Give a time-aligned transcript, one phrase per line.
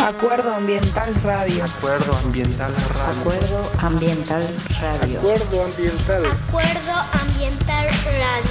[0.00, 1.64] Acuerdo Ambiental Radio.
[1.64, 3.20] Acuerdo Ambiental Radio.
[3.20, 4.48] Acuerdo Ambiental
[4.80, 5.18] Radio.
[5.18, 6.24] Acuerdo Ambiental.
[6.26, 8.50] Acuerdo Ambiental Radio.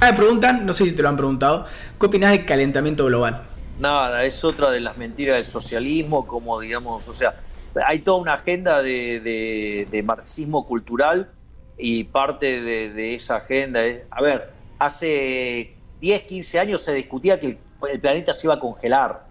[0.00, 1.66] Me preguntan, no sé si te lo han preguntado,
[1.98, 3.42] ¿qué opinas del calentamiento global?
[3.80, 7.34] Nada, es otra de las mentiras del socialismo, como digamos, o sea,
[7.86, 11.30] hay toda una agenda de, de- de marxismo cultural
[11.76, 17.40] y parte de, de esa agenda es, a ver, hace 10, 15 años se discutía
[17.40, 17.58] que el,
[17.90, 19.24] el planeta se iba a congelar.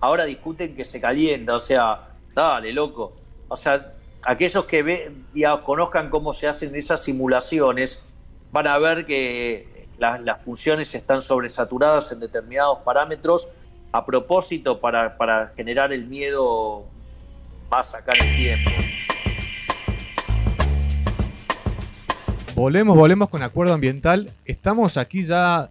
[0.00, 3.12] Ahora discuten que se calienta, o sea, dale, loco.
[3.48, 8.02] O sea, aquellos que ve, digamos, conozcan cómo se hacen esas simulaciones
[8.50, 13.48] van a ver que las, funciones están sobresaturadas en determinados parámetros
[13.92, 16.84] a propósito para, para generar el miedo
[17.70, 18.70] más acá en el tiempo.
[22.54, 24.32] Volvemos, volvemos con Acuerdo Ambiental.
[24.44, 25.70] Estamos aquí ya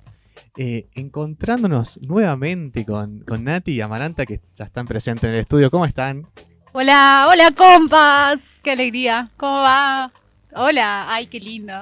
[0.58, 5.72] eh, encontrándonos nuevamente con, con Nati y Amaranta que ya están presentes en el estudio.
[5.72, 6.28] ¿Cómo están?
[6.72, 10.12] Hola, hola compas, qué alegría, ¿cómo va?
[10.54, 11.74] Hola, ay, qué lindo.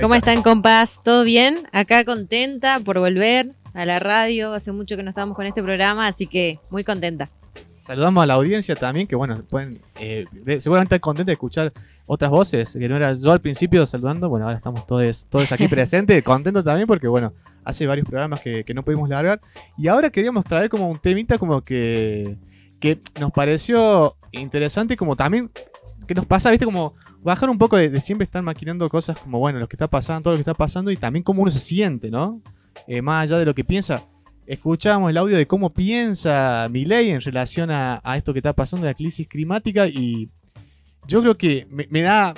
[0.00, 1.02] ¿Cómo están, compas?
[1.02, 1.66] ¿Todo bien?
[1.72, 4.54] Acá contenta por volver a la radio.
[4.54, 7.30] Hace mucho que no estábamos con este programa, así que muy contenta.
[7.82, 10.26] Saludamos a la audiencia también, que bueno, pueden eh,
[10.60, 11.72] seguramente estar contentos de escuchar
[12.08, 15.68] otras voces, que no era yo al principio saludando, bueno, ahora estamos todos, todos aquí
[15.68, 17.34] presentes, contentos también porque bueno,
[17.64, 19.40] hace varios programas que, que no pudimos largar,
[19.76, 22.38] y ahora queríamos traer como un temita como que,
[22.80, 25.50] que nos pareció interesante, como también,
[26.06, 29.38] que nos pasa, viste, como bajar un poco de, de siempre estar maquinando cosas como,
[29.38, 31.60] bueno, lo que está pasando, todo lo que está pasando, y también cómo uno se
[31.60, 32.40] siente, ¿no?
[32.86, 34.04] Eh, más allá de lo que piensa,
[34.46, 38.86] escuchábamos el audio de cómo piensa Milei en relación a, a esto que está pasando
[38.86, 40.30] la crisis climática y
[41.08, 42.34] yo creo que me, me da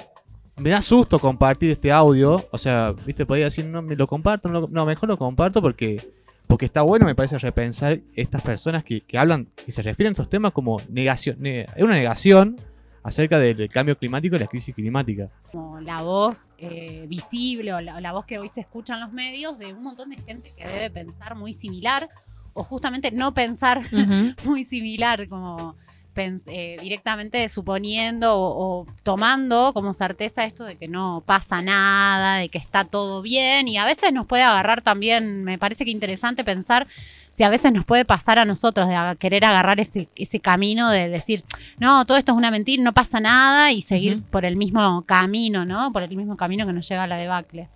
[0.57, 4.49] me da susto compartir este audio, o sea, viste, podría decir no me lo comparto,
[4.51, 6.13] no, lo- no, mejor lo comparto porque
[6.47, 10.15] porque está bueno, me parece repensar estas personas que, que hablan, que se refieren a
[10.15, 12.61] estos temas como negación, ne- es una negación
[13.05, 15.29] acerca del, cambio climático y la crisis climática.
[15.53, 19.13] Como la voz eh, visible o la, la voz que hoy se escucha en los
[19.13, 22.11] medios de un montón de gente que debe pensar muy similar
[22.53, 24.35] o justamente no pensar Ujú.
[24.51, 25.77] muy similar, como
[26.17, 32.49] eh, directamente suponiendo o, o tomando como certeza esto de que no pasa nada, de
[32.49, 36.45] que está todo bien y a veces nos puede agarrar también, me parece que interesante
[36.45, 36.87] pensar
[37.33, 40.91] si a veces nos puede pasar a nosotros de a- querer agarrar ese, ese camino
[40.91, 41.45] de decir,
[41.79, 45.65] no, todo esto es una mentira, no pasa nada y seguir por el mismo camino,
[45.65, 45.93] ¿no?
[45.93, 47.69] Por el mismo camino que nos lleva a la debacle.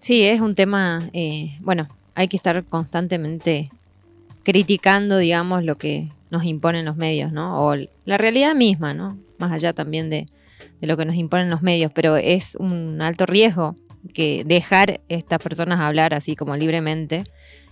[0.00, 3.70] Sí, es un tema, eh, bueno, hay que estar constantemente
[4.42, 7.62] criticando, digamos, lo que nos imponen los medios, ¿no?
[7.62, 7.76] O
[8.06, 9.18] la realidad misma, ¿no?
[9.36, 10.26] Más allá también de,
[10.80, 13.76] lo que nos imponen los medios, pero es un alto riesgo
[14.14, 17.24] que dejar estas personas hablar así como libremente,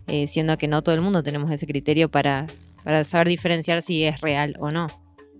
[0.07, 2.47] eh, siendo que no todo el mundo tenemos ese criterio para,
[3.05, 4.89] saber diferenciar si es real o no.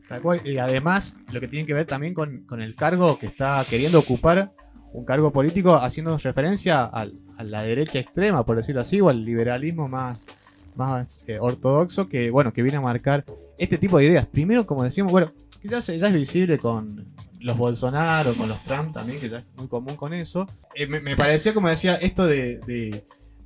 [0.09, 3.63] Tal cual, Y además, lo que tiene que ver también con, el cargo que está
[3.69, 4.53] queriendo ocupar,
[4.95, 7.07] un cargo político, haciendo referencia a
[7.45, 10.27] la derecha extrema, por decirlo así, o al liberalismo más,
[10.81, 13.25] más eh, ortodoxo, que bueno, que viene a marcar
[13.59, 14.27] este tipo de ideas.
[14.27, 15.31] Primero, como decíamos, bueno,
[15.61, 17.07] que ya, es visible con
[17.39, 20.49] los Bolsonaro, con los Trump también, que ya es muy común con eso.
[20.75, 22.59] Eh, me, me parecía, como decía, esto de,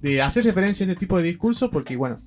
[0.00, 2.18] de- hacer referencia a este tipo de discurso, porque bueno,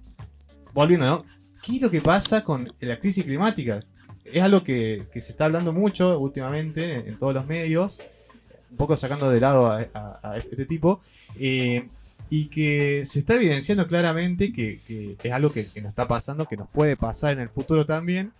[0.73, 1.25] volviendo, ¿no?
[1.63, 3.81] ¿Qué es lo que pasa con la crisis climática?
[4.25, 8.00] es algo que, se está hablando mucho últimamente en, todos los medios,
[8.69, 11.01] un poco sacando de lado a este tipo,
[11.40, 11.88] eh,
[12.30, 16.58] y que se está evidenciando claramente que, que es algo que, nos está pasando, que
[16.58, 18.32] nos puede pasar en el futuro también,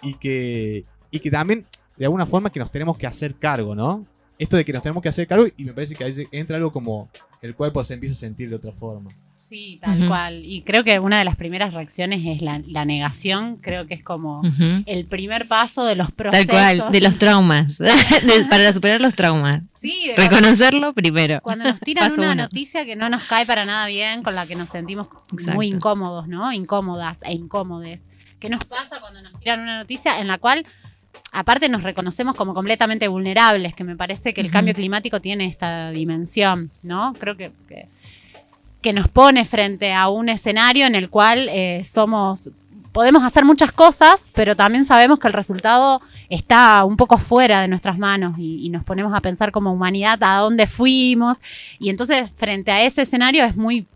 [0.00, 1.66] y que, y que también
[1.96, 4.06] de alguna forma que nos tenemos que hacer cargo, ¿no?
[4.38, 6.72] Esto de que nos tenemos que hacer cargo, y me parece que ahí entra algo
[6.72, 7.08] como
[7.42, 9.10] el cuerpo se empieza a sentir de otra forma.
[9.34, 10.44] Sí, tal cual.
[10.44, 13.56] Y creo que una de las primeras reacciones es la, la negación.
[13.56, 14.40] Creo que es como
[14.86, 16.48] el primer paso de los Tal procesos.
[16.50, 17.90] cual, de los traumas, de-
[18.48, 19.62] para superar los traumas.
[19.80, 21.40] Sí, Reconocerlo primero.
[21.42, 22.42] Cuando nos tiran Paso una uno.
[22.44, 25.54] noticia que no nos cae para nada bien, con la que nos sentimos Exacto.
[25.54, 26.52] muy incómodos, ¿no?
[26.52, 28.10] Incómodas e incómodes.
[28.38, 30.64] ¿Qué nos pasa cuando nos tiran una noticia en la cual,
[31.32, 33.74] aparte, nos reconocemos como completamente vulnerables?
[33.74, 37.12] Que me parece que el cambio climático tiene esta dimensión, ¿no?
[37.18, 37.88] Creo que, que,
[38.82, 42.50] que nos pone frente a un escenario en el cual eh, somos.
[42.92, 47.68] Podemos hacer muchas cosas, pero también sabemos que el resultado está un poco fuera de
[47.68, 51.38] nuestras manos y, y nos ponemos a pensar como humanidad a dónde fuimos.
[51.78, 53.86] Y entonces, frente a ese escenario, es muy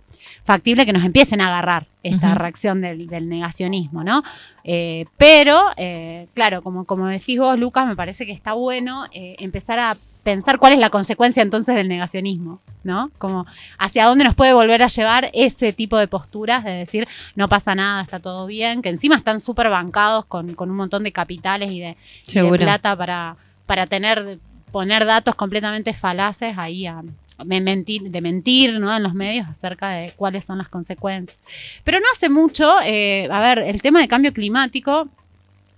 [0.46, 4.22] factible que nos empiecen a agarrar esta reacción del, del negacionismo, ¿no?
[4.62, 9.34] Eh, pero, eh, claro, como, como decís vos, Lucas, me parece que está bueno eh,
[9.40, 9.96] empezar a
[10.26, 13.12] pensar cuál es la consecuencia entonces del negacionismo, ¿no?
[13.16, 13.46] Como
[13.78, 17.06] hacia dónde nos puede volver a llevar ese tipo de posturas de decir
[17.36, 21.04] no pasa nada, está todo bien, que encima están súper bancados con, con un montón
[21.04, 22.58] de capitales y de, y de Seguro.
[22.58, 23.36] plata para,
[23.66, 24.40] para tener,
[24.72, 27.04] poner datos completamente falaces ahí a,
[27.44, 28.96] de mentir, de mentir ¿no?
[28.96, 31.38] en los medios acerca de cuáles son las consecuencias.
[31.84, 35.08] Pero no hace mucho, eh, a ver, el tema de cambio climático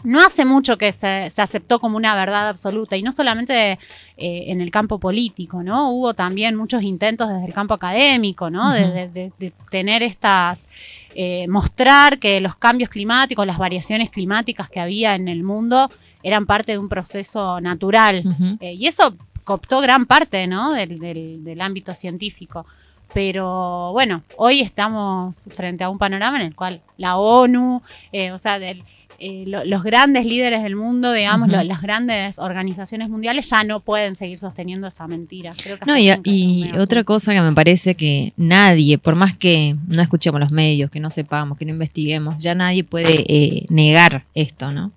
[0.05, 3.79] no hace mucho que se, se aceptó como una verdad absoluta y no solamente eh,
[4.47, 5.91] en el campo político, ¿no?
[5.91, 8.73] Hubo también muchos intentos desde el campo académico, ¿no?
[8.73, 10.69] De, de- de- de tener estas,
[11.15, 15.91] eh, mostrar que los cambios climáticos, las variaciones climáticas que había en el mundo
[16.23, 18.23] eran parte de un proceso natural.
[18.61, 19.15] Eh, y eso
[19.45, 20.73] cooptó gran parte ¿no?
[20.73, 22.67] del, del- del ámbito científico.
[23.15, 28.39] Pero bueno, hoy estamos frente a un panorama en el cual la ONU, eh, o
[28.39, 28.85] sea, del-
[29.21, 33.81] eh, lo- los grandes líderes del mundo, digamos, lo- las grandes organizaciones mundiales ya no
[33.81, 35.51] pueden seguir sosteniendo esa mentira.
[35.63, 40.01] Creo que No, y, otra cosa que me parece que nadie, por más que no
[40.03, 44.71] escuchemos los medios, que no sepamos, que no investiguemos, ya nadie puede eh, negar esto,
[44.71, 44.93] ¿no?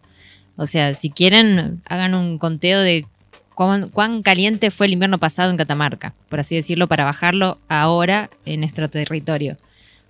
[0.55, 3.07] O sea, si quieren, hagan un conteo de
[3.55, 8.29] cuán, cuán caliente fue el invierno pasado en Catamarca, por así decirlo, para bajarlo ahora
[8.45, 9.57] en nuestro territorio.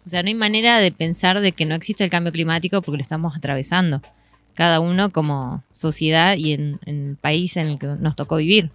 [0.06, 2.98] O sea, no hay manera de pensar de que no existe el cambio climático porque
[2.98, 4.02] lo estamos atravesando.
[4.56, 8.72] Cada uno como sociedad y en, el país en el que nos tocó vivir.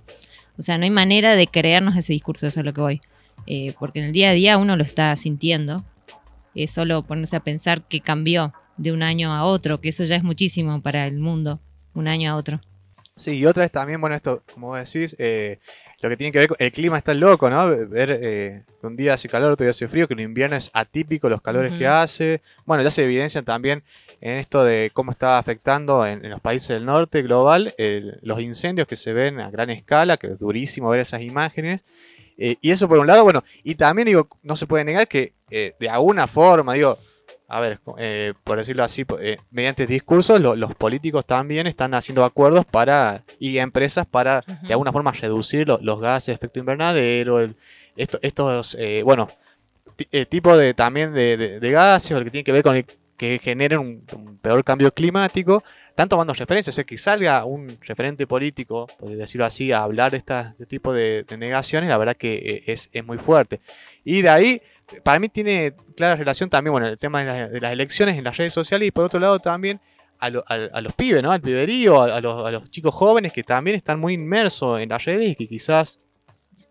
[0.58, 3.00] O sea, no hay manera de creernos ese discurso, eso es lo que voy.
[3.46, 5.84] Eh, porque en el día a día uno lo está sintiendo.
[6.55, 10.17] Es solo ponerse a pensar que cambió de un año a otro, que eso ya
[10.17, 11.61] es muchísimo para el mundo,
[11.94, 12.61] un año a otro.
[13.17, 15.58] Sí, y otra es también, bueno, esto, como decís, eh,
[16.02, 17.69] lo que tiene que ver con el clima está loco, ¿no?
[17.88, 20.70] Ver eh, que un día hace calor, otro día hace frío, que en invierno es
[20.75, 22.43] atípico los calores que hace.
[22.66, 23.82] Bueno, ya se evidencian también
[24.20, 28.40] en esto de cómo está afectando en, en los países del norte global el- los
[28.40, 31.84] incendios que se ven a gran escala, que es durísimo ver esas imágenes.
[32.38, 35.32] Eh, y eso por un lado, bueno, y también digo, no se puede negar que
[35.50, 36.98] eh, de alguna forma, digo,
[37.48, 42.25] a ver, eh, por decirlo así, eh, mediante discursos, lo- los políticos también están haciendo
[42.25, 47.40] acuerdos para y empresas para de alguna forma reducir lo- los gases de efecto invernadero,
[47.40, 47.54] el-
[47.96, 49.28] esto- estos, eh, bueno,
[50.12, 52.76] eh, tipo de también de, de- de gases o el que tiene que ver con
[52.76, 52.84] el
[53.16, 57.78] que generen un, un peor cambio climático, están tomando referencias, o sea, que salga un
[57.81, 60.34] referente político, por decirlo así, a hablar de este
[60.69, 63.60] tipo de, de negaciones, la verdad que es, es muy fuerte.
[64.04, 64.62] Y de ahí,
[65.03, 68.25] para mí tiene clara relación también, bueno, el tema de, la- de las elecciones en
[68.25, 69.81] las redes sociales y por otro lado también
[70.19, 71.33] a, lo- a- a los pibes, ¿no?
[71.33, 74.88] Al piberío, a, a los, a los chicos jóvenes que también están muy inmersos en
[74.91, 75.99] las redes y que quizás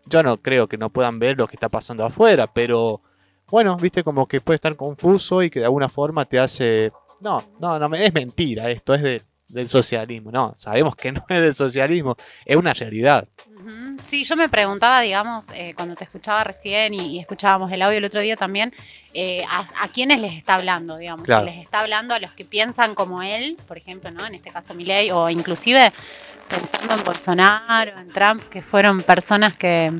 [0.06, 3.00] yo no creo que no puedan ver lo que está pasando afuera, pero
[3.48, 6.92] bueno, viste como que puede estar confuso y que de alguna forma te hace...
[7.20, 11.40] No, no, no, es mentira esto, es de- del socialismo, no, sabemos que no es
[11.40, 13.26] del socialismo, es una realidad.
[14.04, 17.98] Sí, yo me preguntaba, digamos, eh, cuando te escuchaba recién y, y escuchábamos el audio
[17.98, 18.72] el otro día también,
[19.12, 21.24] eh, a, a quiénes les está hablando, digamos.
[21.24, 21.46] Claro.
[21.46, 24.24] Les está hablando a los que piensan como él, por ejemplo, ¿no?
[24.26, 25.92] En este caso Milei, o inclusive
[26.48, 29.92] pensando en Bolsonaro, en Trump, que fueron personas que...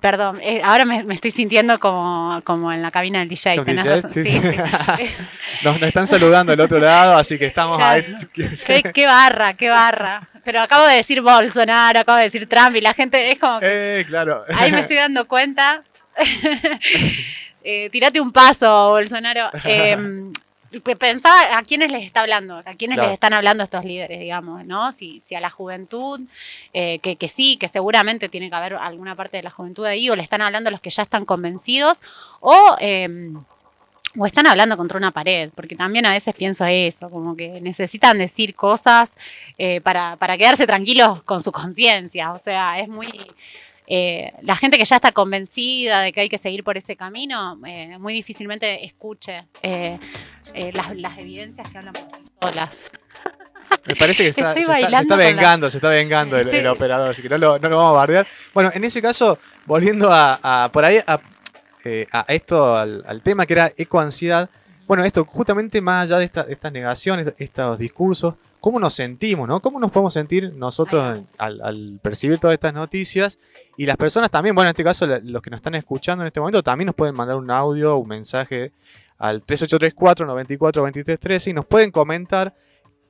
[0.00, 3.56] Perdón, eh, ahora me, me estoy sintiendo como, como en la cabina del DJ.
[3.56, 3.94] ¿Con tenés DJ?
[3.96, 4.10] razón.
[4.10, 4.24] Sí.
[4.24, 5.14] Sí, sí.
[5.64, 8.14] Nos, nos están saludando del otro lado, así que estamos ahí.
[8.32, 10.28] qué, qué barra, qué barra.
[10.44, 13.60] Pero acabo de decir Bolsonaro, acabo de decir Trump y la gente es como...
[13.60, 14.42] que- Eh, claro.
[14.54, 15.82] Ahí me estoy dando cuenta.
[17.64, 19.48] Eh, tirate un paso, Bolsonaro.
[20.80, 23.10] Pe- pensaba a quiénes les está hablando, a quiénes Claro.
[23.10, 24.92] les están hablando estos líderes, digamos, ¿no?
[24.92, 26.20] Si, si a la juventud,
[26.72, 30.08] eh, que, que sí, que seguramente tiene que haber alguna parte de la juventud ahí,
[30.08, 32.00] o le están hablando a los que ya están convencidos,
[32.40, 33.32] o, eh,
[34.18, 38.18] o están hablando contra una pared, porque también a veces pienso eso, como que necesitan
[38.18, 39.14] decir cosas
[39.58, 43.08] eh, para, para quedarse tranquilos con su conciencia, o sea, es muy...
[43.94, 47.60] eh, la gente que ya está convencida de que hay que seguir por ese camino,
[47.66, 49.98] eh, muy difícilmente escuche eh,
[50.72, 52.90] las, las evidencias que hablan por sí solas.
[53.86, 56.38] Me parece que está, se, está, se bailando está con la- vengando, se está vengando
[56.38, 56.56] el, Sí.
[56.56, 58.26] el operador, así que no lo, no lo vamos a bardear.
[58.54, 61.20] Bueno, en ese caso, volviendo a, a- por ahí a,
[62.12, 64.48] a esto, al, al tema que era ecoansiedad,
[64.86, 69.60] bueno, esto justamente más allá de esta- estas negaciones, estos discursos, ¿cómo nos sentimos, no?
[69.60, 73.38] ¿Cómo nos podemos sentir nosotros al, al percibir todas estas noticias?
[73.76, 76.40] Y las personas también, bueno, en este caso los que nos están escuchando en este
[76.40, 78.72] momento, también nos pueden mandar un audio, un mensaje
[79.18, 82.54] al 3834 94 23 13 y nos pueden comentar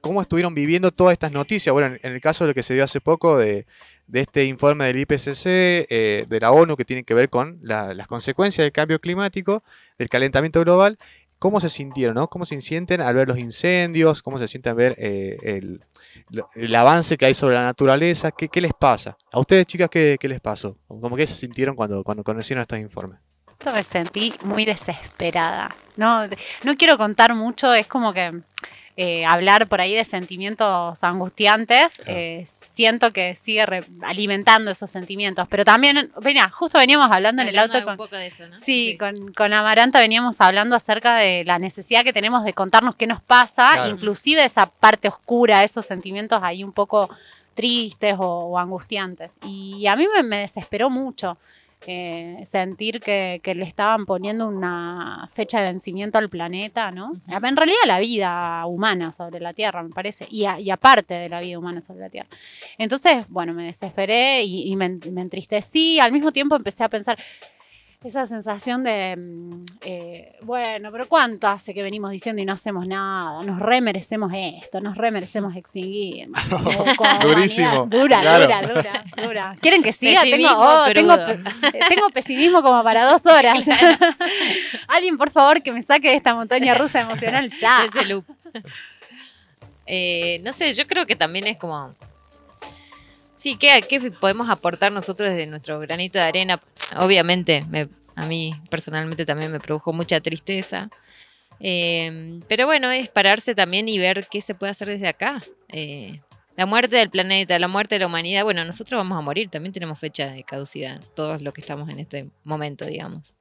[0.01, 1.73] cómo estuvieron viviendo todas estas noticias.
[1.73, 3.67] Bueno, en, en el caso de lo que se dio hace poco de,
[4.09, 7.95] de este informe del IPCC, eh, de la ONU, que tiene que ver con la-
[7.95, 9.63] las consecuencias del cambio climático,
[9.99, 10.99] del calentamiento global,
[11.43, 12.29] cómo se sintieron, ¿no?
[12.29, 14.23] ¿Cómo se sienten al ver los incendios?
[14.23, 15.61] ¿Cómo se sienten al ver eh,
[16.55, 18.31] el, avance que hay sobre la naturaleza?
[18.31, 19.19] ¿Qué, les pasa?
[19.33, 20.79] A ustedes, chicas, ¿qué, qué les pasó?
[20.87, 23.19] ¿Cómo que se sintieron cuando, cuando conocieron estos informes?
[23.65, 25.75] Me sentí muy desesperada.
[25.97, 28.41] No, de- no quiero contar mucho, es como que
[28.97, 32.03] eh, hablar por ahí de sentimientos angustiantes.
[32.07, 35.47] eh, siento que sigue re- alimentando esos sentimientos.
[35.49, 38.47] Pero también, venía, justo veníamos hablando en el auto de un con, poco de eso,
[38.49, 38.55] ¿no?
[38.57, 43.07] Sí, Con, con Amaranta veníamos hablando acerca de la necesidad que tenemos de contarnos qué
[43.07, 43.91] nos pasa, Claro.
[43.91, 47.09] inclusive esa parte oscura, esos sentimientos ahí un poco
[47.55, 49.35] tristes o, o angustiantes.
[49.45, 51.37] Y a mí me, me desesperó mucho
[51.87, 57.13] eh, sentir que, que le estaban poniendo una fecha de vencimiento al planeta, ¿no?
[57.29, 61.29] En realidad la vida humana sobre la Tierra, me parece, y, a- y aparte de
[61.29, 62.29] la vida humana sobre la Tierra.
[62.79, 65.99] Entonces, bueno, me desesperé y, y me, me entristecí.
[66.01, 67.19] Al mismo tiempo empecé a pensar
[68.05, 72.87] esa sensación de, mm, eh, bueno, pero ¿cuánto hace que venimos diciendo y no hacemos
[72.87, 73.43] nada?
[73.45, 76.29] Nos remerecemos esto, nos remerecemos extinguir.
[77.23, 78.45] Durísimo, Dura, claro.
[78.45, 79.57] dura, dura, dura.
[79.61, 80.23] ¿Quieren que siga?
[80.23, 83.65] Tengo, Pesimismo oh, tengo, pe- tengo pesimismo como para dos horas.
[84.89, 87.85] Alguien, por favor, que me saque de esta montaña rusa emocional ya.
[87.85, 88.25] Ese loop.
[89.87, 91.95] Eh, no sé, yo creo que también es como.
[93.43, 96.61] Sí, ¿qué, podemos aportar nosotros desde nuestro granito de arena?
[96.97, 100.89] Obviamente, me- a mí personalmente también me produjo mucha tristeza.
[101.59, 105.43] Eh, pero bueno, es pararse también y ver qué se puede hacer desde acá.
[105.71, 106.21] Eh,
[106.57, 109.73] la muerte del planeta, la muerte de la humanidad, bueno, nosotros vamos a morir, también
[109.73, 113.35] tenemos fecha de caducidad, todos los que estamos en este momento, digamos.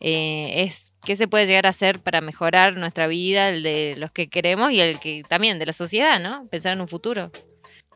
[0.00, 4.10] Eh, es qué se puede llegar a hacer para mejorar nuestra vida, el de los
[4.10, 6.44] que queremos y el que también de la sociedad, ¿no?
[6.48, 7.30] Pensar en un futuro.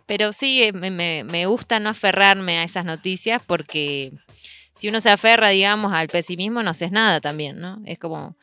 [0.08, 4.12] Pero sí, eh, me, gusta no aferrarme a esas noticias porque
[4.74, 7.80] si uno se aferra, digamos, al pesimismo, no haces nada también, ¿no?
[7.84, 8.36] Es como...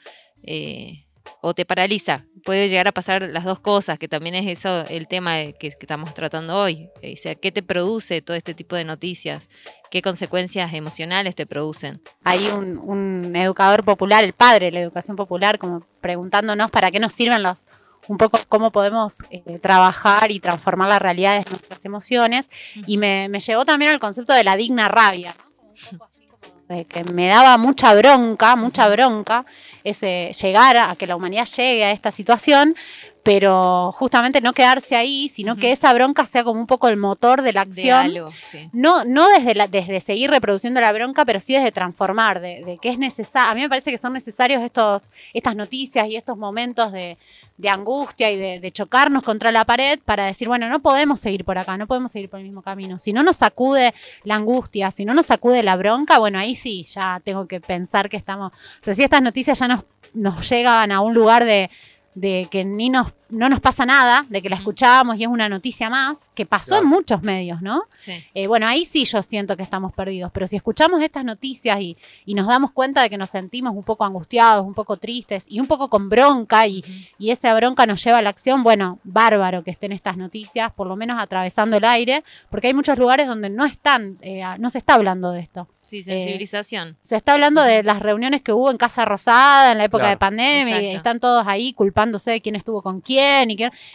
[0.44, 1.02] eh,
[1.42, 2.26] o te paraliza.
[2.44, 6.14] Puede llegar a pasar las dos cosas, que también es eso el tema que estamos
[6.14, 6.90] tratando hoy.
[7.02, 9.50] Eh, O sea, ¿qué te produce todo este tipo de noticias?
[9.90, 12.02] ¿Qué consecuencias emocionales te producen?
[12.24, 17.00] Hay un, un educador popular, el padre de la educación popular, como preguntándonos para qué
[17.00, 17.66] nos sirven los,
[18.08, 22.50] un poco cómo podemos eh, trabajar y transformar la realidad de nuestras emociones.
[22.88, 25.52] Y me, me llevó también al concepto de la digna rabia, ¿no?
[25.56, 29.46] Como un poco así como de que me daba mucha bronca, mucha bronca,
[29.84, 32.76] ese llegar a que la humanidad llegue a esta situación,
[33.26, 37.42] pero justamente no quedarse ahí, sino que esa bronca sea como un poco el motor
[37.42, 38.70] de la De acción algo, sí.
[38.72, 42.78] no, no desde, la, desde seguir reproduciendo la bronca, pero sí desde transformar, de, de
[42.78, 43.50] que es necesario.
[43.50, 47.18] A mí me parece que son necesarios estos, estas noticias y estos momentos de,
[47.58, 51.46] de angustia y de, de chocarnos contra la pared para decir, bueno, no podemos seguir
[51.46, 53.00] por acá, no podemos seguir por el mismo camino.
[53.00, 56.84] Si no nos sacude la angustia, si no nos sacude la bronca, bueno, ahí sí,
[56.84, 58.52] ya tengo que pensar que estamos.
[58.52, 61.72] O sea, si estas noticias ya nos, nos llegan a un lugar de
[62.16, 65.50] de que ni nos, no nos pasa nada, de que la escuchábamos y es una
[65.50, 66.84] noticia más, que pasó Claro.
[66.84, 67.84] en muchos medios, ¿no?
[67.96, 68.14] Sí.
[68.34, 71.98] Eh, bueno, ahí sí yo siento que estamos perdidos, pero si escuchamos estas noticias y,
[72.26, 75.60] y nos damos cuenta de que nos sentimos un poco angustiados, un poco tristes y
[75.60, 76.84] un poco con bronca y,
[77.20, 80.88] y esa bronca nos lleva a la acción, bueno, bárbaro que estén estas noticias, por
[80.88, 84.78] lo menos atravesando el aire, porque hay muchos lugares donde no están, eh, no se
[84.78, 85.68] está hablando de esto.
[85.86, 86.98] Sí, sensibilización.
[87.04, 90.12] Se está hablando de las reuniones que hubo en Casa Rosada en la época Claro.
[90.16, 93.25] de pandemia y están todos ahí culpándose de quién estuvo con quién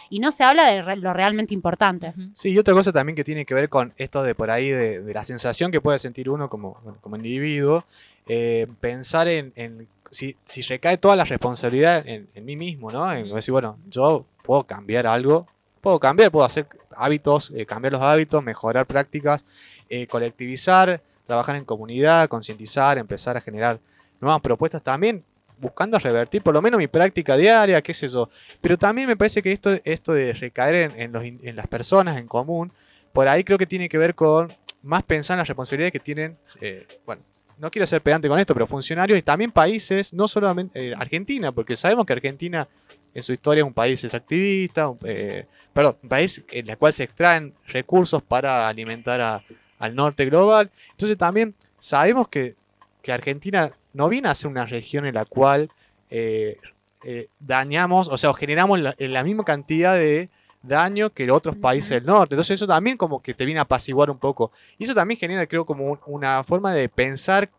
[0.09, 2.13] y no se habla de re- lo realmente importante.
[2.33, 5.01] Sí, y otra cosa también que tiene que ver con esto de por ahí, de,
[5.01, 7.85] de la sensación que puede sentir uno como, bueno, como individuo,
[8.27, 13.11] eh, pensar en, en si, si recae toda la responsabilidad en, en mí mismo, ¿no?
[13.11, 15.47] En decir, bueno, yo puedo cambiar algo,
[15.81, 19.45] puedo cambiar, puedo hacer hábitos, eh, cambiar los hábitos, mejorar prácticas,
[19.89, 23.79] eh, colectivizar, trabajar en comunidad, concientizar, empezar a generar
[24.19, 25.23] nuevas propuestas también,
[25.61, 28.29] buscando revertir por lo menos mi práctica diaria, qué sé yo.
[28.59, 31.23] Pero también me parece que esto, esto de recaer en, los
[31.55, 32.73] las personas en común,
[33.13, 36.37] por ahí creo que tiene que ver con más pensar en las responsabilidades que tienen,
[36.59, 37.21] eh, bueno,
[37.57, 41.51] no quiero ser pedante con esto, pero funcionarios y también países, no solamente eh, Argentina,
[41.51, 42.67] porque sabemos que Argentina
[43.13, 47.03] en su historia es un país extractivista, eh, perdón, un país en el cual se
[47.03, 49.43] extraen recursos para alimentar
[49.77, 50.71] al norte global.
[50.91, 52.55] Entonces también sabemos que,
[53.01, 55.69] que Argentina no viene a ser una región en la cual
[56.09, 56.57] eh,
[57.03, 60.29] eh, dañamos, o sea, generamos la, la misma cantidad de
[60.63, 62.35] daño que los otros países del norte.
[62.35, 64.51] Entonces eso también como que te viene a apaciguar un poco.
[64.77, 67.49] Y eso también genera, creo, como un- una forma de pensar,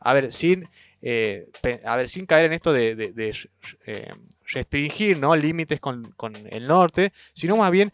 [0.00, 0.66] a ver, sin,
[1.02, 1.48] eh,
[1.84, 3.36] a ver, sin caer en esto de, de- de,
[4.46, 5.34] restringir ¿no?
[5.36, 7.92] límites con, con el norte, sino más bien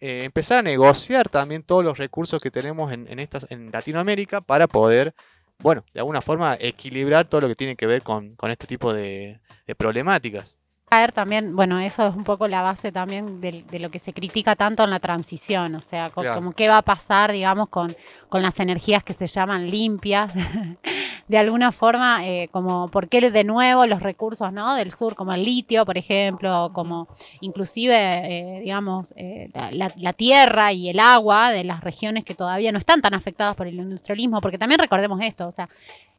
[0.00, 4.40] eh, empezar a negociar también todos los recursos que tenemos en, en, estas, en Latinoamérica
[4.40, 5.14] para poder
[5.60, 8.92] bueno, de alguna forma equilibrar todo lo que tiene que ver con, con este tipo
[8.92, 10.56] de, de problemáticas.
[10.90, 14.12] Caer también, bueno, eso es un poco la base también de, de lo que se
[14.12, 16.34] critica tanto en la transición, o sea, Claro.
[16.34, 17.96] como qué va a pasar, digamos, con,
[18.28, 20.32] con las energías que se llaman limpias,
[21.28, 24.74] de alguna forma, eh, como por qué de nuevo los recursos, ¿no?
[24.74, 27.06] Del sur, como el litio, por ejemplo, como
[27.40, 32.72] inclusive, eh, digamos, eh, la, la- tierra y el agua de las regiones que todavía
[32.72, 35.68] no están tan afectadas por el industrialismo, porque también recordemos esto, o sea,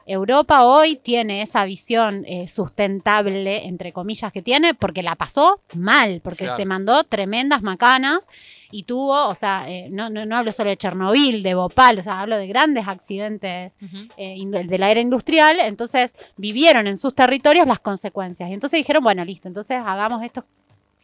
[0.07, 6.45] Europa hoy tiene esa visión sustentable, entre comillas, que tiene, porque la pasó mal, porque
[6.45, 6.55] Claro.
[6.57, 8.27] se mandó tremendas macanas
[8.71, 12.03] y tuvo, o sea, eh, no, no, no hablo solo de Chernobyl, de Bhopal, o
[12.03, 13.75] sea, hablo de grandes accidentes
[14.17, 18.49] eh, in- de la era industrial, entonces vivieron en sus territorios las consecuencias.
[18.49, 20.45] Y entonces dijeron, bueno, listo, entonces hagamos estos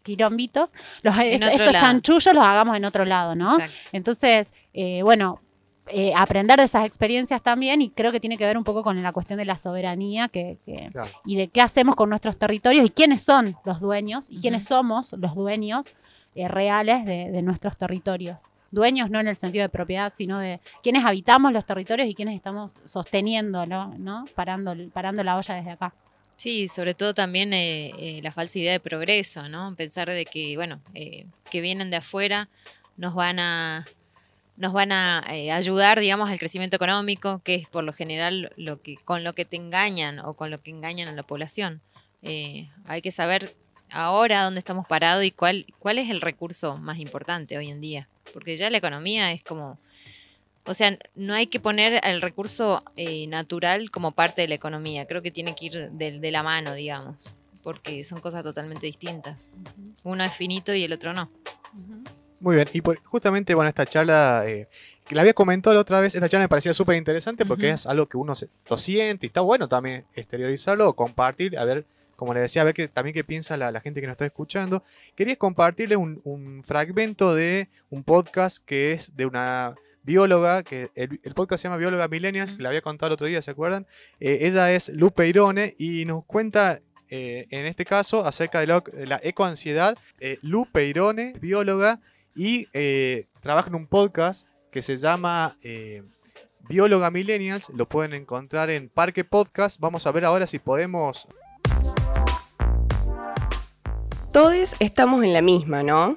[0.03, 1.79] quilombitos, los, est- otro estos lado.
[1.79, 3.51] chanchullos los hagamos en otro lado, ¿no?
[3.53, 3.75] Exacto.
[3.91, 5.41] Entonces, eh, bueno,
[5.89, 9.01] eh, aprender de esas experiencias también y creo que tiene que ver un poco con
[9.01, 11.09] la cuestión de la soberanía que, que- Claro.
[11.25, 15.13] y de qué hacemos con nuestros territorios y quiénes son los dueños y quiénes somos
[15.13, 15.87] los dueños
[16.35, 18.49] eh, reales de, de nuestros territorios.
[18.69, 22.35] Dueños no en el sentido de propiedad, sino de quienes habitamos los territorios y quienes
[22.35, 24.25] estamos sosteniéndolo, ¿no?
[24.35, 25.93] Parando, parando la olla desde acá.
[26.35, 29.73] Sí, sobre todo también eh, eh, la falsa idea de progreso, ¿no?
[29.75, 32.49] Pensar de que, bueno, eh, que vienen de afuera
[32.97, 33.85] nos van a
[34.57, 38.81] nos van a eh, ayudar, digamos, al crecimiento económico, que es por lo general lo
[38.81, 41.81] que con lo que te engañan o con lo que engañan a la población.
[42.23, 43.55] Eh, hay que saber
[43.91, 48.09] ahora dónde estamos parados y cuál cuál es el recurso más importante hoy en día,
[48.33, 49.79] porque ya la economía es como
[50.65, 55.05] o sea, no hay que poner el recurso eh, natural como parte de la economía.
[55.05, 59.49] Creo que tiene que ir de, de la mano, digamos, porque son cosas totalmente distintas.
[60.03, 61.31] Uno es finito y el otro no.
[62.39, 64.67] Muy bien, y por, justamente, bueno, esta charla, eh,
[65.07, 67.87] que la había comentado la otra vez, esta charla me parecía súper interesante porque es
[67.87, 71.85] algo que uno se, lo siente y está bueno también exteriorizarlo o compartir, a ver,
[72.15, 74.25] como le decía, a ver qué, también qué piensa la, la gente que nos está
[74.25, 74.83] escuchando.
[75.15, 81.19] Quería compartirles un, un fragmento de un podcast que es de una bióloga, que el,
[81.23, 83.85] el podcast se llama Bióloga Millennials, que la había contado el otro día, ¿se acuerdan?
[84.19, 86.79] Eh, ella es Lupe Irone y nos cuenta
[87.09, 89.97] eh, en este caso acerca de la, de la ecoansiedad.
[90.19, 91.99] Eh, Lupe Irone, bióloga,
[92.37, 96.03] y eh, trabaja en un podcast que se llama eh,
[96.69, 97.69] Bióloga Millennials.
[97.71, 99.79] Lo pueden encontrar en Parque Podcast.
[99.79, 101.27] Vamos a ver ahora si podemos.
[104.31, 106.15] Todos estamos en la misma, ¿no?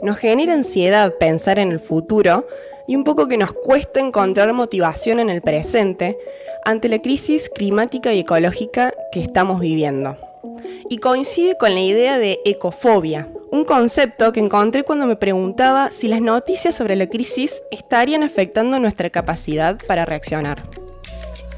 [0.00, 2.46] Nos genera ansiedad pensar en el futuro
[2.88, 6.16] y un poco que nos cuesta encontrar motivación en el presente
[6.64, 10.16] ante la crisis climática y ecológica que estamos viviendo.
[10.88, 16.08] Y coincide con la idea de ecofobia, un concepto que encontré cuando me preguntaba si
[16.08, 20.62] las noticias sobre la crisis estarían afectando nuestra capacidad para reaccionar.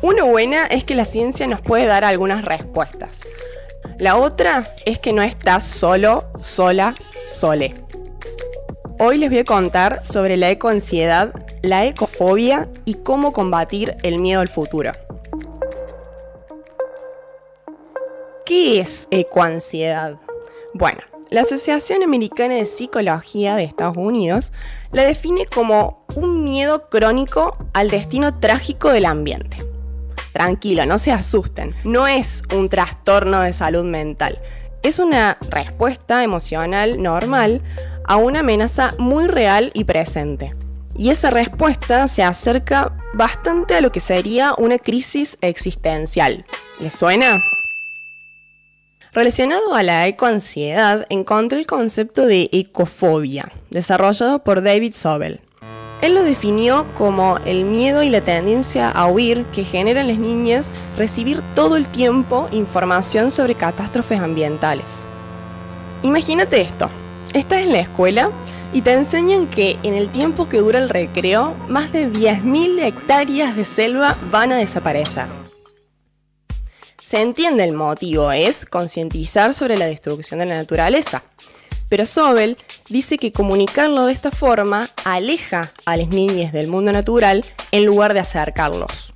[0.02, 3.26] Una buena es que la ciencia nos puede dar algunas respuestas.
[3.98, 6.94] La otra es que no estás solo, sola,
[7.32, 7.74] sole.
[9.00, 14.40] Hoy les voy a contar sobre la ecoansiedad, la ecofobia y cómo combatir el miedo
[14.40, 14.92] al futuro.
[18.44, 20.16] ¿Qué es ecoansiedad?
[20.74, 24.52] Bueno, la Asociación Americana de Psicología de Estados Unidos
[24.92, 29.58] la define como un miedo crónico al destino trágico del ambiente.
[30.32, 34.38] Tranquilo, no se asusten, no es un trastorno de salud mental,
[34.82, 37.62] es una respuesta emocional normal
[38.04, 40.52] a una amenaza muy real y presente.
[40.96, 46.44] Y esa respuesta se acerca bastante a lo que sería una crisis existencial.
[46.80, 47.38] ¿Les suena?
[49.18, 55.40] Relacionado a la ecoansiedad, encontré el concepto de ecofobia, desarrollado por David Sobel.
[56.02, 60.70] Él lo definió como el miedo y la tendencia a huir que generan las niñas
[60.96, 65.04] recibir todo el tiempo información sobre catástrofes ambientales.
[66.04, 66.88] Imagínate esto,
[67.34, 68.30] estás en la escuela
[68.72, 73.56] y te enseñan que en el tiempo que dura el recreo, más de 10.000 hectáreas
[73.56, 75.47] de selva van a desaparecer.
[77.08, 81.22] Se entiende el motivo, es concientizar sobre la destrucción de la naturaleza.
[81.88, 82.58] Pero Sobel
[82.90, 88.12] dice que comunicarlo de esta forma aleja a las niñas del mundo natural en lugar
[88.12, 89.14] de acercarlos.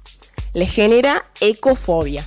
[0.55, 2.27] Les genera ecofobia.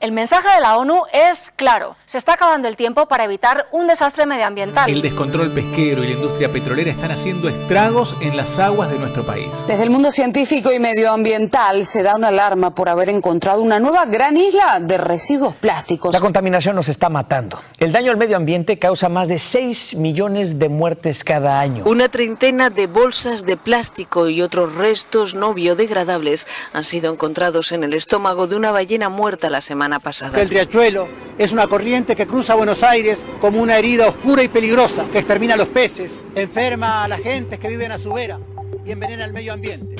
[0.00, 3.88] El mensaje de la ONU es claro, se está acabando el tiempo para evitar un
[3.88, 4.88] desastre medioambiental.
[4.88, 9.26] El descontrol pesquero y la industria petrolera están haciendo estragos en las aguas de nuestro
[9.26, 9.48] país.
[9.66, 14.04] Desde el mundo científico y medioambiental se da una alarma por haber encontrado una nueva
[14.04, 16.14] gran isla de residuos plásticos.
[16.14, 17.58] La contaminación nos está matando.
[17.80, 21.82] El daño al medio ambiente causa más de 6 millones de muertes cada año.
[21.84, 27.82] Una treintena de bolsas de plástico y otros restos no biodegradables han sido encontrados en
[27.82, 30.40] el estómago de una ballena muerta la semana pasada.
[30.40, 35.06] El riachuelo es una corriente que cruza Buenos Aires como una herida oscura y peligrosa
[35.12, 38.38] que extermina a los peces, enferma a la gente que viven a su vera
[38.84, 39.96] y envenena el medio ambiente.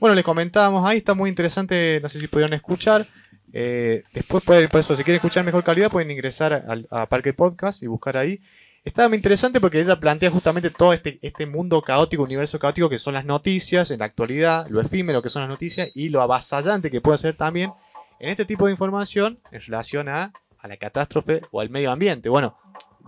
[0.00, 3.06] Bueno, les comentábamos ahí, está muy interesante, no sé si pudieron escuchar.
[3.52, 7.32] Eh, después, pueden, por eso, si quieren escuchar mejor calidad, pueden ingresar al- a, Parque
[7.32, 8.40] Podcast y buscar ahí.
[8.84, 12.98] Está muy interesante porque ella plantea justamente todo este, este mundo caótico, universo caótico que
[12.98, 16.90] son las noticias en la actualidad, lo efímero que son las noticias y lo avasallante
[16.90, 17.72] que puede ser también
[18.20, 22.28] en este tipo de información en relación a, a la catástrofe o al medio ambiente.
[22.28, 22.56] Bueno,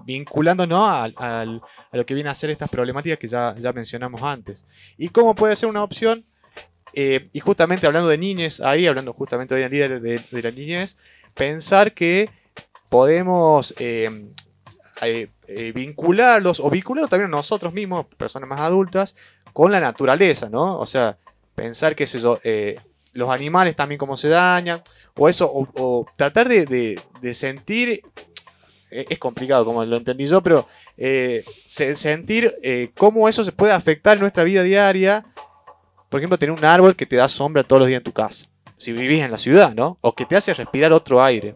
[0.05, 4.64] vinculándonos al- a lo que viene a ser estas problemáticas que ya, ya mencionamos antes.
[4.96, 6.25] ¿Y cómo puede ser una opción?
[6.92, 10.51] Eh, y justamente hablando de niñez, ahí, hablando justamente hoy en día de, de- la
[10.51, 10.96] niñez,
[11.35, 12.31] pensar que
[12.88, 14.31] podemos eh,
[15.03, 19.16] eh, eh, vincularlos o vincularlos también nosotros mismos, personas más adultas,
[19.53, 20.79] con la naturaleza, ¿no?
[20.79, 21.18] O sea,
[21.55, 22.79] pensar que eso, eh,
[23.12, 24.83] los animales también cómo se dañan,
[25.16, 27.01] o eso, o, tratar de, de-
[27.35, 28.03] sentir,
[28.90, 33.53] eh, es complicado como lo entendí yo, pero eh, se- sentir eh, cómo eso se
[33.53, 35.25] puede afectar en nuestra vida diaria,
[36.09, 38.46] por ejemplo, tener un árbol que te da sombra todos los días en tu casa,
[38.77, 39.99] si vivís en la ciudad, ¿no?
[40.01, 41.55] O que te hace respirar otro aire.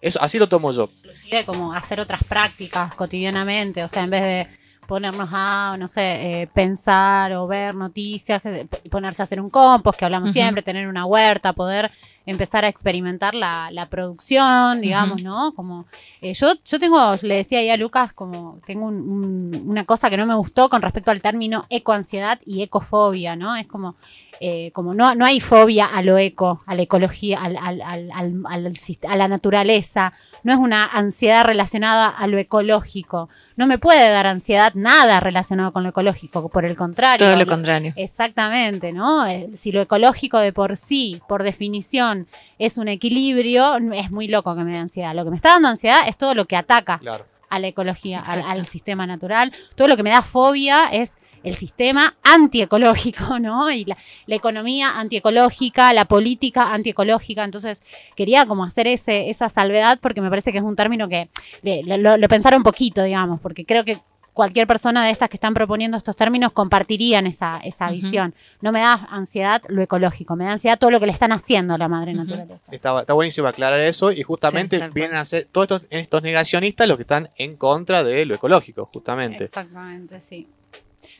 [0.00, 0.88] Eso, así lo tomo yo.
[0.98, 4.48] inclusive como hacer otras prácticas cotidianamente, o sea, en vez de
[4.90, 8.42] ponernos a, no sé, eh, pensar o ver noticias,
[8.90, 11.92] ponerse a hacer un compost, que hablamos siempre, tener una huerta, poder
[12.26, 15.22] empezar a experimentar la, la producción, digamos.
[15.22, 15.52] ¿no?
[15.54, 15.86] Como
[16.20, 20.10] eh, yo, yo tengo, le decía ahí a Lucas, como tengo un- un- una cosa
[20.10, 23.56] que no me gustó con respecto al término ecoansiedad y ecofobia, ¿no?
[23.56, 23.94] Es como,
[24.42, 28.10] eh, como no, no hay fobia a lo eco, a la ecología, al, al- al-
[28.46, 28.72] al-
[29.08, 30.12] a la naturaleza,
[30.44, 33.28] no es una ansiedad relacionada a lo ecológico.
[33.56, 37.26] No me puede dar ansiedad nada relacionado con lo ecológico, por el contrario.
[37.26, 37.92] Todo lo contrario.
[37.96, 39.26] Exactamente, ¿no?
[39.26, 42.09] Eh, Si lo ecológico de por sí, por definición,
[42.58, 45.14] es un equilibrio, es muy loco que me dé ansiedad.
[45.14, 47.00] Lo que me está dando ansiedad es todo lo que ataca
[47.48, 49.52] a la ecología, al, sistema natural.
[49.74, 53.70] Todo lo que me da fobia es el sistema antiecológico, ¿no?
[53.70, 53.96] Y la,
[54.26, 57.44] la economía antiecológica, la política antiecológica.
[57.44, 57.82] Entonces,
[58.14, 61.28] quería como hacer ese, esa salvedad porque me parece que es un término que
[61.62, 64.00] le- lo, lo pensaron un poquito, digamos, porque creo que
[64.40, 67.96] cualquier persona de estas que están proponiendo estos términos compartirían esa, esa Ujú.
[67.96, 68.34] visión.
[68.62, 71.74] No me da ansiedad lo ecológico, me da ansiedad todo lo que le están haciendo
[71.74, 72.58] a la madre naturaleza.
[72.70, 76.88] Está, está buenísimo aclarar eso y justamente Sí, vienen a ser todos estos, estos negacionistas
[76.88, 79.44] los que están en contra de lo ecológico, justamente.
[79.44, 80.48] Exactamente, sí.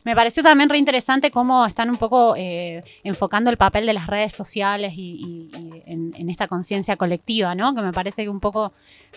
[0.05, 4.07] Me pareció también re interesante cómo están un poco eh, enfocando el papel de las
[4.07, 7.75] redes sociales y, y- y en, en esta conciencia colectiva, ¿no?
[7.75, 8.73] Que me parece que un poco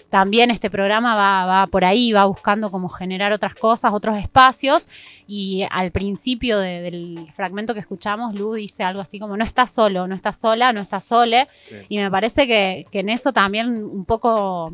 [0.09, 4.89] también este programa va, va por ahí, va buscando como generar otras cosas, otros espacios.
[5.27, 9.71] Y al principio de- del fragmento que escuchamos, Lu dice algo así como, no estás
[9.71, 11.47] solo, no estás sola, no estás sole.
[11.89, 14.73] Y me parece que, que en eso también un poco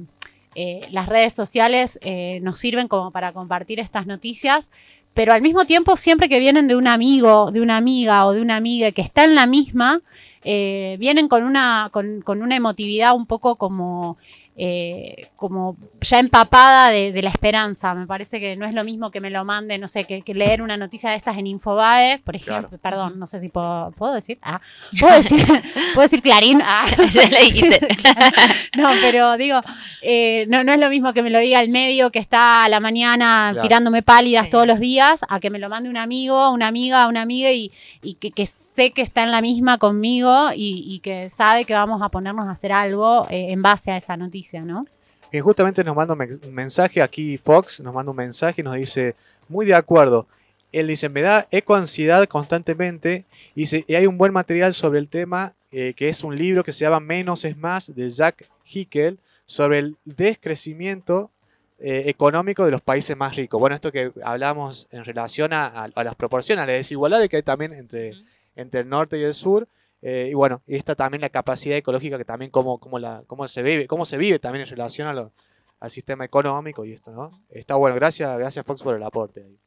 [0.55, 4.71] eh, las redes sociales eh, nos sirven como para compartir estas noticias,
[5.19, 8.41] pero al mismo tiempo siempre que vienen de un amigo, de una amiga o de
[8.41, 9.99] una amiga que está en la misma,
[10.45, 14.17] eh, vienen con una, con, con una emotividad un poco como,
[14.61, 17.95] eh, como ya empapada de, de la esperanza.
[17.95, 20.33] Me parece que no es lo mismo que me lo mande, no sé, que, que
[20.33, 24.13] leer una noticia de estas en Infobae, por ejemplo, perdón, no sé si puedo, ¿puedo
[24.13, 24.59] decir, ah,
[24.99, 25.45] puedo decir,
[25.93, 26.85] puedo decir Clarín, ah.
[27.11, 27.87] Ya le dijiste.
[28.77, 29.61] no, pero digo,
[30.01, 32.69] eh, no, no es lo mismo que me lo diga el medio que está a
[32.69, 33.61] la mañana Claro.
[33.61, 37.21] tirándome pálidas todos los días, a que me lo mande un amigo, una amiga, una
[37.21, 41.29] amiga y, y que, que sé que está en la misma conmigo y, y que
[41.29, 44.85] sabe que vamos a ponernos a hacer algo eh, en base a esa noticia, ¿no?
[45.31, 48.63] Y justamente nos manda un men- un mensaje aquí, Fox nos manda un mensaje y
[48.63, 49.15] nos dice,
[49.47, 50.27] muy de acuerdo.
[50.71, 55.93] Él dice, me da ecoansiedad constantemente y, hay un buen material sobre el tema, eh,
[55.95, 59.97] que es un libro que se llama Menos es Más, de Jack Hickel, sobre el
[60.05, 61.31] descrecimiento
[61.79, 63.59] eh, económico de los países más ricos.
[63.59, 67.37] Bueno, esto que hablamos en relación a, a- a las proporciones, a la desigualdad que
[67.37, 68.13] hay también entre,
[68.55, 69.67] entre el norte y el sur.
[70.01, 73.47] Eh, y bueno, y esta también la capacidad ecológica que también cómo, cómo, la, cómo
[73.47, 75.31] se vive, cómo se vive también en relación a lo-
[75.79, 77.31] al sistema económico y esto, ¿no?
[77.49, 79.41] Está bueno, gracias, gracias Fox por el aporte.
[79.43, 79.57] ahí.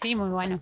[0.00, 0.60] Sí, muy bueno.